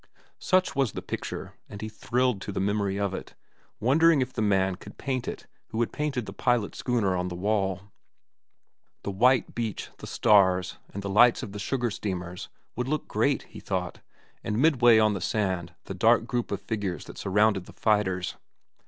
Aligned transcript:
Such 0.39 0.75
was 0.75 0.93
the 0.93 1.03
picture, 1.03 1.53
and 1.69 1.79
he 1.79 1.87
thrilled 1.87 2.41
to 2.41 2.51
the 2.51 2.59
memory 2.59 2.97
of 2.99 3.13
it, 3.13 3.35
wondering 3.79 4.19
if 4.19 4.33
the 4.33 4.41
man 4.41 4.73
could 4.73 4.97
paint 4.97 5.27
it 5.27 5.45
who 5.67 5.79
had 5.79 5.93
painted 5.93 6.25
the 6.25 6.33
pilot 6.33 6.73
schooner 6.73 7.15
on 7.15 7.27
the 7.27 7.35
wall. 7.35 7.91
The 9.03 9.11
white 9.11 9.53
beach, 9.53 9.91
the 9.99 10.07
stars, 10.07 10.79
and 10.91 11.03
the 11.03 11.07
lights 11.09 11.43
of 11.43 11.51
the 11.51 11.59
sugar 11.59 11.91
steamers 11.91 12.49
would 12.75 12.87
look 12.87 13.07
great, 13.07 13.43
he 13.43 13.59
thought, 13.59 14.01
and 14.43 14.57
midway 14.57 14.97
on 14.97 15.13
the 15.13 15.21
sand 15.21 15.75
the 15.83 15.93
dark 15.93 16.25
group 16.25 16.49
of 16.51 16.61
figures 16.61 17.05
that 17.05 17.19
surrounded 17.19 17.65
the 17.67 17.73
fighters. 17.73 18.37